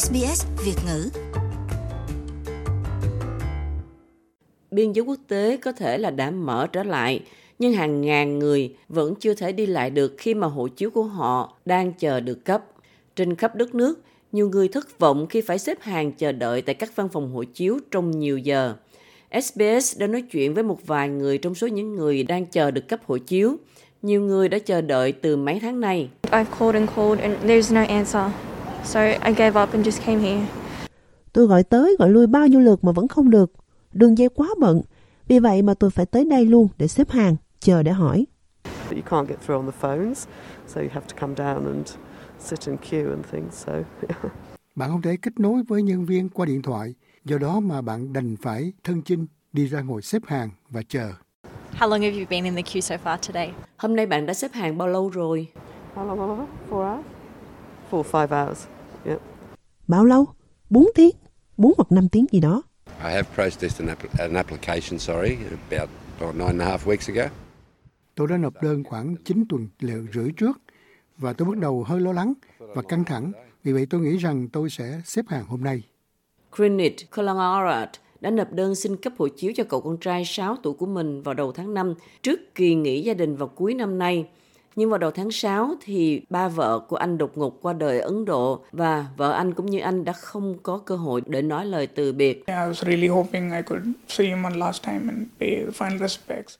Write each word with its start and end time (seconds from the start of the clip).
SBS 0.00 0.46
Việt 0.64 0.76
ngữ. 0.86 1.10
Biên 4.70 4.92
giới 4.92 5.04
quốc 5.04 5.18
tế 5.28 5.56
có 5.56 5.72
thể 5.72 5.98
là 5.98 6.10
đã 6.10 6.30
mở 6.30 6.66
trở 6.72 6.82
lại, 6.82 7.20
nhưng 7.58 7.72
hàng 7.72 8.00
ngàn 8.00 8.38
người 8.38 8.74
vẫn 8.88 9.14
chưa 9.14 9.34
thể 9.34 9.52
đi 9.52 9.66
lại 9.66 9.90
được 9.90 10.14
khi 10.18 10.34
mà 10.34 10.46
hộ 10.46 10.68
chiếu 10.68 10.90
của 10.90 11.02
họ 11.02 11.56
đang 11.64 11.92
chờ 11.92 12.20
được 12.20 12.44
cấp. 12.44 12.64
Trên 13.16 13.34
khắp 13.34 13.54
đất 13.54 13.74
nước, 13.74 14.00
nhiều 14.32 14.48
người 14.48 14.68
thất 14.68 14.98
vọng 14.98 15.26
khi 15.26 15.40
phải 15.40 15.58
xếp 15.58 15.78
hàng 15.80 16.12
chờ 16.12 16.32
đợi 16.32 16.62
tại 16.62 16.74
các 16.74 16.96
văn 16.96 17.08
phòng 17.08 17.32
hộ 17.32 17.44
chiếu 17.44 17.78
trong 17.90 18.10
nhiều 18.10 18.38
giờ. 18.38 18.74
SBS 19.42 19.98
đã 19.98 20.06
nói 20.06 20.22
chuyện 20.22 20.54
với 20.54 20.62
một 20.62 20.86
vài 20.86 21.08
người 21.08 21.38
trong 21.38 21.54
số 21.54 21.66
những 21.66 21.94
người 21.94 22.22
đang 22.22 22.46
chờ 22.46 22.70
được 22.70 22.88
cấp 22.88 23.00
hộ 23.06 23.18
chiếu. 23.18 23.56
Nhiều 24.02 24.20
người 24.20 24.48
đã 24.48 24.58
chờ 24.58 24.80
đợi 24.80 25.12
từ 25.12 25.36
mấy 25.36 25.60
tháng 25.60 25.80
nay. 25.80 26.08
I've 26.22 26.44
called 26.58 26.74
and 26.74 26.90
called 26.96 27.20
and 27.20 27.44
there's 27.44 27.74
no 27.74 27.94
answer. 27.94 28.55
So 28.86 29.00
I 29.00 29.32
gave 29.36 29.62
up 29.62 29.72
and 29.72 29.86
just 29.86 30.06
came 30.06 30.18
here. 30.20 30.46
Tôi 31.32 31.46
gọi 31.46 31.62
tới 31.62 31.96
gọi 31.98 32.10
lui 32.10 32.26
bao 32.26 32.46
nhiêu 32.46 32.60
lượt 32.60 32.84
mà 32.84 32.92
vẫn 32.92 33.08
không 33.08 33.30
được. 33.30 33.52
Đường 33.92 34.18
dây 34.18 34.28
quá 34.28 34.48
bận. 34.58 34.82
Vì 35.28 35.38
vậy 35.38 35.62
mà 35.62 35.74
tôi 35.74 35.90
phải 35.90 36.06
tới 36.06 36.24
đây 36.24 36.44
luôn 36.44 36.68
để 36.78 36.88
xếp 36.88 37.10
hàng, 37.10 37.36
chờ 37.60 37.82
để 37.82 37.92
hỏi. 37.92 38.26
But 38.64 38.96
you 38.96 39.02
can't 39.10 39.26
get 39.26 39.38
through 39.46 39.64
on 39.64 39.72
the 39.72 39.78
phones, 39.80 40.26
so 40.66 40.80
you 40.80 40.88
have 40.92 41.06
to 41.08 41.16
come 41.20 41.34
down 41.34 41.66
and 41.66 41.88
sit 42.38 42.66
in 42.66 42.76
queue 42.76 43.10
and 43.10 43.24
things. 43.32 43.66
So 43.66 43.72
Bạn 44.74 44.90
không 44.90 45.02
thể 45.02 45.16
kết 45.22 45.40
nối 45.40 45.62
với 45.68 45.82
nhân 45.82 46.06
viên 46.06 46.28
qua 46.28 46.46
điện 46.46 46.62
thoại, 46.62 46.94
do 47.24 47.38
đó 47.38 47.60
mà 47.60 47.82
bạn 47.82 48.12
đành 48.12 48.36
phải 48.42 48.72
thân 48.84 49.02
chinh 49.02 49.26
đi 49.52 49.66
ra 49.66 49.80
ngồi 49.80 50.02
xếp 50.02 50.22
hàng 50.26 50.50
và 50.70 50.82
chờ. 50.88 51.12
How 51.78 51.88
long 51.88 52.00
have 52.00 52.18
you 52.18 52.24
been 52.30 52.44
in 52.44 52.54
the 52.54 52.62
queue 52.62 52.80
so 52.80 52.96
far 53.04 53.18
today? 53.26 53.52
Hôm 53.76 53.96
nay 53.96 54.06
bạn 54.06 54.26
đã 54.26 54.34
xếp 54.34 54.52
hàng 54.52 54.78
bao 54.78 54.88
lâu 54.88 55.08
rồi? 55.10 55.48
how 55.94 56.04
long? 56.04 56.46
Four 56.70 56.84
hours. 56.84 57.04
Four 57.90 58.00
or 58.00 58.06
five 58.06 58.28
hours. 58.28 58.75
Yep. 59.06 59.20
Bao 59.88 60.04
lâu? 60.04 60.26
4 60.70 60.86
tiếng? 60.94 61.16
4 61.56 61.72
hoặc 61.76 61.92
5 61.92 62.08
tiếng 62.08 62.26
gì 62.32 62.40
đó. 62.40 62.62
I 62.86 63.12
have 63.12 63.28
processed 63.34 63.88
an, 63.88 63.96
app- 63.96 64.18
an 64.18 64.34
application, 64.34 64.98
sorry, 64.98 65.36
about 65.70 65.90
oh, 66.24 66.34
nine 66.34 66.46
and 66.46 66.60
a 66.60 66.66
half 66.66 66.78
weeks 66.78 67.14
ago. 67.14 67.28
Tôi 68.14 68.28
đã 68.28 68.36
nộp 68.36 68.62
đơn 68.62 68.84
khoảng 68.84 69.16
9 69.24 69.44
tuần 69.48 69.68
lễ 69.80 69.94
rưỡi 70.14 70.30
trước 70.36 70.60
và 71.18 71.32
tôi 71.32 71.48
bắt 71.48 71.58
đầu 71.58 71.84
hơi 71.84 72.00
lo 72.00 72.12
lắng 72.12 72.32
và 72.58 72.82
căng 72.82 73.04
thẳng. 73.04 73.32
Vì 73.64 73.72
vậy 73.72 73.86
tôi 73.90 74.00
nghĩ 74.00 74.16
rằng 74.16 74.48
tôi 74.48 74.70
sẽ 74.70 75.00
xếp 75.04 75.24
hàng 75.28 75.44
hôm 75.46 75.64
nay. 75.64 75.82
Greenwich 76.52 76.96
Kolangarat 77.16 77.90
đã 78.20 78.30
nộp 78.30 78.52
đơn 78.52 78.74
xin 78.74 78.96
cấp 78.96 79.12
hộ 79.18 79.28
chiếu 79.28 79.52
cho 79.56 79.64
cậu 79.64 79.80
con 79.80 79.96
trai 80.00 80.24
6 80.24 80.56
tuổi 80.62 80.74
của 80.74 80.86
mình 80.86 81.22
vào 81.22 81.34
đầu 81.34 81.52
tháng 81.52 81.74
5 81.74 81.94
trước 82.22 82.54
kỳ 82.54 82.74
nghỉ 82.74 83.02
gia 83.02 83.14
đình 83.14 83.36
vào 83.36 83.48
cuối 83.48 83.74
năm 83.74 83.98
nay. 83.98 84.28
Nhưng 84.76 84.90
vào 84.90 84.98
đầu 84.98 85.10
tháng 85.10 85.30
6 85.30 85.74
thì 85.80 86.22
ba 86.30 86.48
vợ 86.48 86.80
của 86.88 86.96
anh 86.96 87.18
đột 87.18 87.38
ngột 87.38 87.62
qua 87.62 87.72
đời 87.72 88.00
ở 88.00 88.08
Ấn 88.08 88.24
Độ 88.24 88.64
và 88.72 89.06
vợ 89.16 89.32
anh 89.32 89.54
cũng 89.54 89.66
như 89.66 89.78
anh 89.78 90.04
đã 90.04 90.12
không 90.12 90.58
có 90.62 90.78
cơ 90.78 90.96
hội 90.96 91.22
để 91.26 91.42
nói 91.42 91.66
lời 91.66 91.86
từ 91.86 92.12
biệt. 92.12 92.46
I 92.46 92.54
was 92.54 92.72
really 92.72 93.08
hoping 93.08 93.50
I 93.50 93.62
could 93.66 93.86
see 94.08 94.26
him 94.26 94.42
one 94.42 94.56
last 94.56 94.82
time 94.82 95.00
and 95.08 95.28
pay 95.40 95.50
the 95.50 95.70
final 95.70 95.98
respects. 95.98 96.54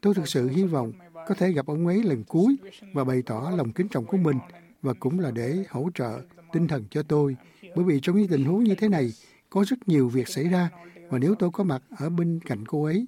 Tôi 0.00 0.14
thực 0.14 0.28
sự 0.28 0.48
hy 0.48 0.64
vọng 0.64 0.92
có 1.28 1.34
thể 1.34 1.52
gặp 1.52 1.66
ông 1.66 1.86
ấy 1.86 2.02
lần 2.02 2.24
cuối 2.24 2.56
và 2.92 3.04
bày 3.04 3.22
tỏ 3.26 3.52
lòng 3.56 3.72
kính 3.72 3.88
trọng 3.88 4.04
của 4.04 4.16
mình 4.16 4.38
và 4.82 4.92
cũng 5.00 5.20
là 5.20 5.30
để 5.30 5.64
hỗ 5.68 5.88
trợ 5.94 6.20
tinh 6.52 6.68
thần 6.68 6.84
cho 6.90 7.02
tôi. 7.02 7.36
Bởi 7.74 7.84
vì 7.84 8.00
trong 8.00 8.18
những 8.18 8.28
tình 8.28 8.44
huống 8.44 8.64
như 8.64 8.74
thế 8.74 8.88
này, 8.88 9.12
có 9.50 9.64
rất 9.68 9.76
nhiều 9.86 10.08
việc 10.08 10.28
xảy 10.28 10.44
ra 10.44 10.70
và 11.08 11.18
nếu 11.18 11.34
tôi 11.34 11.50
có 11.52 11.64
mặt 11.64 11.82
ở 11.98 12.10
bên 12.10 12.40
cạnh 12.46 12.66
cô 12.66 12.84
ấy, 12.84 13.06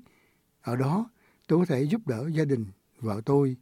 ở 0.63 0.77
đó 0.77 1.11
tôi 1.47 1.59
có 1.59 1.65
thể 1.65 1.83
giúp 1.83 2.01
đỡ 2.07 2.29
gia 2.33 2.45
đình, 2.45 2.67
vợ 3.01 3.21
tôi. 3.25 3.57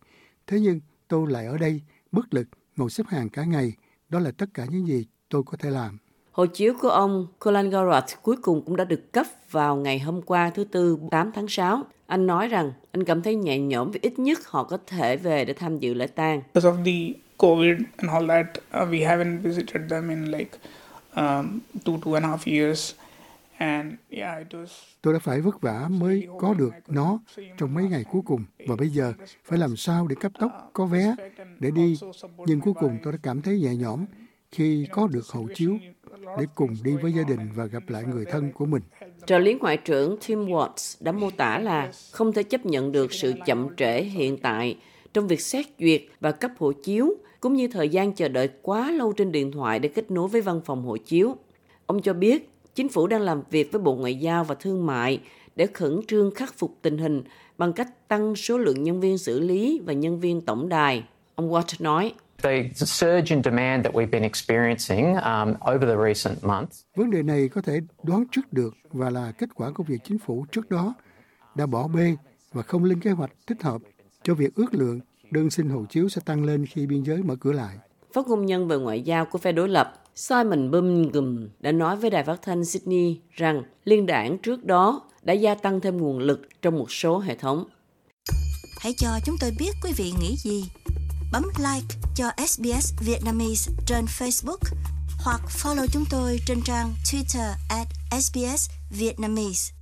Thế 0.46 0.60
nhưng 0.60 0.80
tôi 1.10 1.30
lại 1.30 1.46
ở 1.46 1.58
đây, 1.58 1.80
bất 2.12 2.34
lực, 2.34 2.48
ngồi 2.76 2.90
xếp 2.90 3.04
hàng 3.08 3.28
cả 3.28 3.44
ngày. 3.44 3.72
Đó 4.08 4.18
là 4.18 4.30
tất 4.30 4.46
cả 4.54 4.66
những 4.70 4.86
gì 4.86 5.06
tôi 5.28 5.42
có 5.46 5.56
thể 5.56 5.70
làm. 5.70 5.98
Hộ 6.32 6.46
chiếu 6.46 6.74
của 6.80 6.88
ông 6.88 7.26
Kolangarat 7.38 8.04
cuối 8.22 8.36
cùng 8.42 8.62
cũng 8.64 8.76
đã 8.76 8.84
được 8.84 9.12
cấp 9.12 9.26
vào 9.50 9.76
ngày 9.76 9.98
hôm 9.98 10.22
qua 10.22 10.50
thứ 10.50 10.64
Tư 10.64 10.98
8 11.10 11.30
tháng 11.34 11.48
6. 11.48 11.82
Anh 12.06 12.26
nói 12.26 12.48
rằng 12.48 12.72
anh 12.92 13.04
cảm 13.04 13.22
thấy 13.22 13.34
nhẹ 13.34 13.58
nhõm 13.58 13.90
vì 13.90 14.00
ít 14.02 14.18
nhất 14.18 14.38
họ 14.46 14.64
có 14.64 14.78
thể 14.86 15.16
về 15.16 15.44
để 15.44 15.52
tham 15.52 15.78
dự 15.78 15.94
lễ 15.94 16.06
tang. 16.06 16.42
Because 16.54 16.70
of 16.70 16.84
the 16.84 17.20
COVID 17.38 17.76
and 17.96 18.12
all 18.12 18.28
that, 18.28 18.46
uh, 18.82 18.88
we 18.92 19.08
haven't 19.08 19.40
visited 19.42 19.90
them 19.90 20.08
in 20.08 20.24
like 20.24 20.50
um, 21.14 21.60
two, 21.84 22.00
two 22.00 22.14
and 22.14 22.24
a 22.24 22.28
half 22.28 22.52
years. 22.52 22.94
Tôi 25.02 25.14
đã 25.14 25.18
phải 25.18 25.40
vất 25.40 25.60
vả 25.60 25.88
mới 25.90 26.28
có 26.38 26.54
được 26.54 26.70
nó 26.88 27.18
trong 27.58 27.74
mấy 27.74 27.84
ngày 27.84 28.04
cuối 28.12 28.22
cùng 28.26 28.44
và 28.66 28.76
bây 28.76 28.88
giờ 28.88 29.12
phải 29.44 29.58
làm 29.58 29.76
sao 29.76 30.06
để 30.06 30.16
cấp 30.20 30.32
tốc 30.38 30.70
có 30.72 30.86
vé 30.86 31.14
để 31.58 31.70
đi. 31.70 31.98
Nhưng 32.46 32.60
cuối 32.60 32.74
cùng 32.80 32.98
tôi 33.02 33.12
đã 33.12 33.18
cảm 33.22 33.42
thấy 33.42 33.60
nhẹ 33.60 33.74
nhõm 33.76 34.04
khi 34.52 34.86
có 34.90 35.06
được 35.06 35.26
hộ 35.26 35.46
chiếu 35.54 35.78
để 36.38 36.46
cùng 36.54 36.76
đi 36.84 36.96
với 37.02 37.12
gia 37.12 37.22
đình 37.22 37.40
và 37.54 37.66
gặp 37.66 37.82
lại 37.88 38.04
người 38.04 38.24
thân 38.24 38.52
của 38.52 38.66
mình. 38.66 38.82
Trợ 39.26 39.38
lý 39.38 39.54
Ngoại 39.54 39.76
trưởng 39.76 40.16
Tim 40.26 40.46
Watts 40.46 40.96
đã 41.00 41.12
mô 41.12 41.30
tả 41.30 41.58
là 41.58 41.92
không 42.12 42.32
thể 42.32 42.42
chấp 42.42 42.66
nhận 42.66 42.92
được 42.92 43.12
sự 43.12 43.34
chậm 43.46 43.76
trễ 43.76 44.02
hiện 44.02 44.38
tại 44.38 44.76
trong 45.12 45.28
việc 45.28 45.40
xét 45.40 45.66
duyệt 45.78 46.02
và 46.20 46.32
cấp 46.32 46.50
hộ 46.58 46.72
chiếu, 46.72 47.14
cũng 47.40 47.54
như 47.54 47.68
thời 47.68 47.88
gian 47.88 48.14
chờ 48.14 48.28
đợi 48.28 48.48
quá 48.62 48.90
lâu 48.90 49.12
trên 49.12 49.32
điện 49.32 49.52
thoại 49.52 49.78
để 49.78 49.88
kết 49.88 50.10
nối 50.10 50.28
với 50.28 50.40
văn 50.40 50.60
phòng 50.64 50.82
hộ 50.82 50.96
chiếu. 50.96 51.36
Ông 51.86 52.02
cho 52.02 52.12
biết 52.12 52.49
chính 52.74 52.88
phủ 52.88 53.06
đang 53.06 53.20
làm 53.20 53.42
việc 53.50 53.72
với 53.72 53.82
Bộ 53.82 53.94
Ngoại 53.94 54.14
giao 54.14 54.44
và 54.44 54.54
Thương 54.54 54.86
mại 54.86 55.20
để 55.56 55.66
khẩn 55.66 56.00
trương 56.08 56.34
khắc 56.34 56.54
phục 56.58 56.78
tình 56.82 56.98
hình 56.98 57.22
bằng 57.58 57.72
cách 57.72 58.08
tăng 58.08 58.36
số 58.36 58.58
lượng 58.58 58.82
nhân 58.82 59.00
viên 59.00 59.18
xử 59.18 59.40
lý 59.40 59.80
và 59.86 59.92
nhân 59.92 60.20
viên 60.20 60.40
tổng 60.40 60.68
đài. 60.68 61.04
Ông 61.34 61.50
Watt 61.52 61.76
nói, 61.78 62.14
The 62.42 62.70
surge 62.74 63.34
in 63.34 63.42
demand 63.42 63.84
that 63.84 63.94
we've 63.94 64.10
been 64.10 64.22
experiencing 64.22 65.14
um, 65.14 65.54
over 65.74 65.88
the 65.88 65.96
recent 66.08 66.44
months 66.44 66.82
Vấn 66.96 67.10
đề 67.10 67.22
này 67.22 67.48
có 67.48 67.62
thể 67.62 67.80
đoán 68.02 68.24
trước 68.30 68.52
được 68.52 68.74
và 68.90 69.10
là 69.10 69.32
kết 69.38 69.48
quả 69.54 69.70
của 69.70 69.82
việc 69.82 69.98
chính 70.04 70.18
phủ 70.18 70.46
trước 70.52 70.70
đó 70.70 70.94
đã 71.54 71.66
bỏ 71.66 71.88
bê 71.88 72.16
và 72.52 72.62
không 72.62 72.84
lên 72.84 73.00
kế 73.00 73.10
hoạch 73.10 73.30
thích 73.46 73.62
hợp 73.62 73.80
cho 74.22 74.34
việc 74.34 74.54
ước 74.54 74.74
lượng 74.74 75.00
đơn 75.30 75.50
xin 75.50 75.68
hộ 75.68 75.84
chiếu 75.90 76.08
sẽ 76.08 76.20
tăng 76.24 76.44
lên 76.44 76.66
khi 76.66 76.86
biên 76.86 77.02
giới 77.02 77.22
mở 77.22 77.36
cửa 77.40 77.52
lại. 77.52 77.76
Phát 78.12 78.28
ngôn 78.28 78.46
nhân 78.46 78.68
về 78.68 78.76
ngoại 78.76 79.02
giao 79.02 79.26
của 79.26 79.38
phe 79.38 79.52
đối 79.52 79.68
lập 79.68 79.94
Simon 80.14 80.70
Birmingham 80.70 81.48
đã 81.60 81.72
nói 81.72 81.96
với 81.96 82.10
đài 82.10 82.24
phát 82.24 82.42
thanh 82.42 82.64
Sydney 82.64 83.20
rằng 83.30 83.62
liên 83.84 84.06
đảng 84.06 84.38
trước 84.38 84.64
đó 84.64 85.02
đã 85.22 85.32
gia 85.32 85.54
tăng 85.54 85.80
thêm 85.80 85.96
nguồn 85.96 86.18
lực 86.18 86.40
trong 86.62 86.78
một 86.78 86.92
số 86.92 87.18
hệ 87.18 87.34
thống. 87.34 87.64
Hãy 88.80 88.92
cho 88.96 89.08
chúng 89.26 89.36
tôi 89.40 89.50
biết 89.58 89.70
quý 89.82 89.92
vị 89.96 90.12
nghĩ 90.20 90.36
gì. 90.36 90.64
Bấm 91.32 91.42
like 91.58 91.86
cho 92.16 92.30
SBS 92.46 92.92
Vietnamese 93.06 93.72
trên 93.86 94.04
Facebook 94.04 94.58
hoặc 95.24 95.40
follow 95.48 95.86
chúng 95.92 96.04
tôi 96.10 96.38
trên 96.46 96.58
trang 96.64 96.92
Twitter 97.04 97.52
at 97.68 97.86
SBS 98.20 98.70
Vietnamese. 98.90 99.79